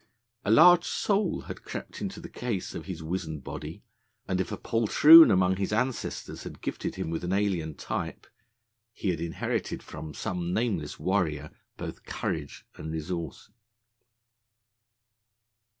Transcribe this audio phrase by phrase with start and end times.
[0.43, 3.83] A large soul had crept into the case of his wizened body,
[4.27, 8.25] and if a poltroon among his ancestors had gifted him with an alien type,
[8.93, 13.51] he had inherited from some nameless warrior both courage and resource.